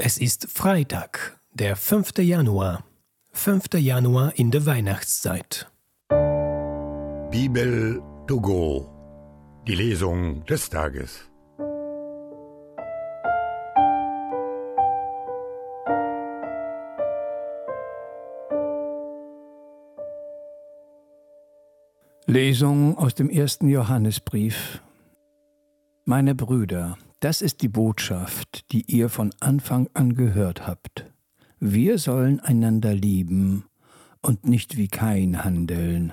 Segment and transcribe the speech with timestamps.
[0.00, 2.18] Es ist Freitag, der 5.
[2.18, 2.84] Januar.
[3.32, 3.74] 5.
[3.78, 5.68] Januar in der Weihnachtszeit.
[7.32, 8.88] Bibel to go.
[9.66, 11.28] Die Lesung des Tages.
[22.26, 24.80] Lesung aus dem ersten Johannesbrief.
[26.04, 31.06] Meine Brüder, das ist die Botschaft, die ihr von Anfang an gehört habt.
[31.60, 33.64] Wir sollen einander lieben
[34.22, 36.12] und nicht wie Kain handeln,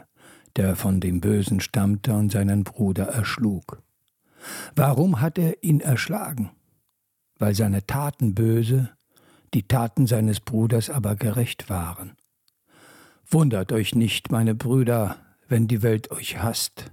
[0.55, 3.81] der von dem Bösen stammte und seinen Bruder erschlug.
[4.75, 6.51] Warum hat er ihn erschlagen?
[7.37, 8.89] Weil seine Taten böse,
[9.53, 12.13] die Taten seines Bruders aber gerecht waren.
[13.29, 15.17] Wundert euch nicht, meine Brüder,
[15.47, 16.91] wenn die Welt euch hasst.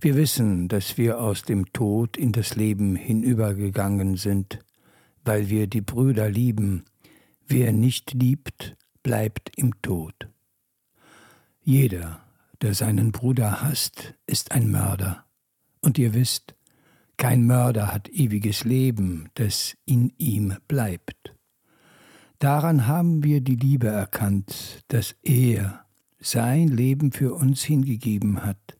[0.00, 4.60] Wir wissen, dass wir aus dem Tod in das Leben hinübergegangen sind,
[5.24, 6.84] weil wir die Brüder lieben.
[7.46, 10.28] Wer nicht liebt, bleibt im Tod.
[11.62, 12.20] Jeder,
[12.62, 15.24] der seinen Bruder hasst, ist ein Mörder.
[15.80, 16.54] Und ihr wisst,
[17.16, 21.34] kein Mörder hat ewiges Leben, das in ihm bleibt.
[22.38, 25.84] Daran haben wir die Liebe erkannt, dass er,
[26.20, 28.77] sein Leben für uns hingegeben hat,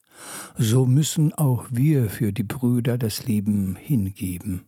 [0.56, 4.64] so müssen auch wir für die Brüder das Leben hingeben.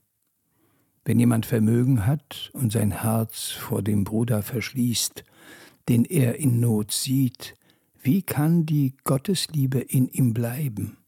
[1.04, 5.24] Wenn jemand Vermögen hat und sein Herz vor dem Bruder verschließt,
[5.88, 7.56] den er in Not sieht,
[8.02, 10.98] wie kann die Gottesliebe in ihm bleiben?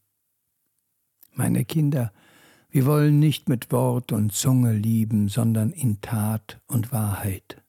[1.32, 2.12] Meine Kinder,
[2.68, 7.62] wir wollen nicht mit Wort und Zunge lieben, sondern in Tat und Wahrheit.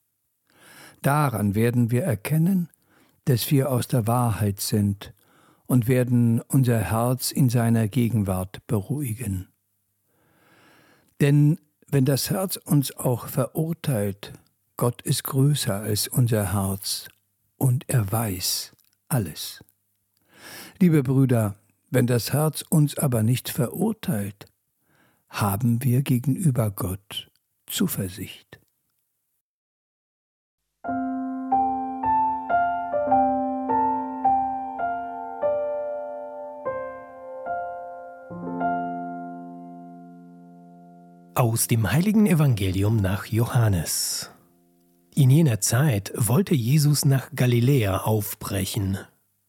[1.02, 2.68] Daran werden wir erkennen,
[3.26, 5.13] dass wir aus der Wahrheit sind
[5.66, 9.48] und werden unser Herz in seiner Gegenwart beruhigen.
[11.20, 14.32] Denn wenn das Herz uns auch verurteilt,
[14.76, 17.08] Gott ist größer als unser Herz
[17.56, 18.72] und er weiß
[19.08, 19.62] alles.
[20.80, 21.54] Liebe Brüder,
[21.90, 24.46] wenn das Herz uns aber nicht verurteilt,
[25.28, 27.30] haben wir gegenüber Gott
[27.66, 28.60] Zuversicht.
[41.36, 44.30] Aus dem heiligen Evangelium nach Johannes.
[45.16, 48.98] In jener Zeit wollte Jesus nach Galiläa aufbrechen.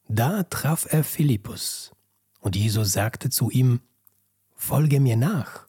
[0.08, 1.92] Da traf er Philippus.
[2.40, 3.82] Und Jesus sagte zu ihm,
[4.56, 5.68] Folge mir nach.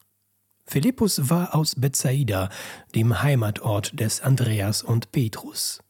[0.66, 2.50] Philippus war aus Bethsaida,
[2.96, 5.84] dem Heimatort des Andreas und Petrus.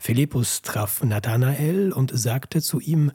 [0.00, 3.12] Philippus traf Nathanael und sagte zu ihm,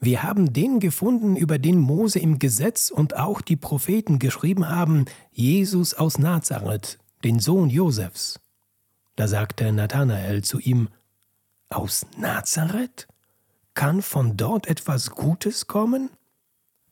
[0.00, 5.06] wir haben den gefunden, über den Mose im Gesetz und auch die Propheten geschrieben haben,
[5.32, 8.38] Jesus aus Nazareth, den Sohn Josefs.
[9.16, 10.88] Da sagte Nathanael zu ihm,
[11.68, 13.08] Aus Nazareth?
[13.74, 16.10] Kann von dort etwas Gutes kommen?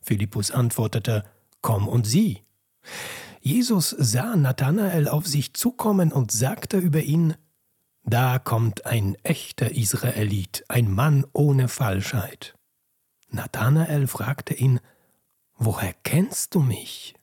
[0.01, 1.23] Philippus antwortete,
[1.61, 2.41] Komm und sieh.
[3.39, 7.35] Jesus sah Nathanael auf sich zukommen und sagte über ihn,
[8.03, 12.56] Da kommt ein echter Israelit, ein Mann ohne Falschheit.
[13.29, 14.79] Nathanael fragte ihn,
[15.57, 17.15] Woher kennst du mich?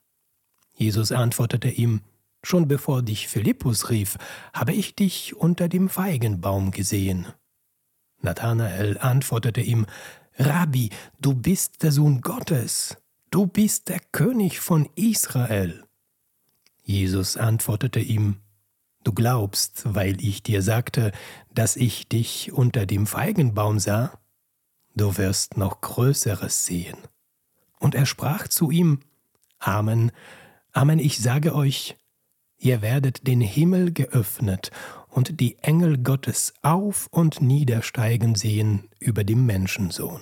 [0.73, 2.01] Jesus antwortete ihm,
[2.43, 4.17] Schon bevor dich Philippus rief,
[4.53, 7.25] habe ich dich unter dem Feigenbaum gesehen.
[8.21, 9.87] Nathanael antwortete ihm,
[10.37, 10.89] Rabbi,
[11.19, 12.97] du bist der Sohn Gottes,
[13.31, 15.85] du bist der König von Israel.
[16.83, 18.41] Jesus antwortete ihm,
[19.03, 21.11] Du glaubst, weil ich dir sagte,
[21.53, 24.19] dass ich dich unter dem Feigenbaum sah?
[24.95, 26.97] Du wirst noch Größeres sehen.
[27.79, 29.01] Und er sprach zu ihm,
[29.59, 30.11] Amen,
[30.71, 31.95] Amen, ich sage euch,
[32.57, 34.71] ihr werdet den Himmel geöffnet
[35.09, 40.21] und die Engel Gottes auf und niedersteigen sehen über dem Menschensohn.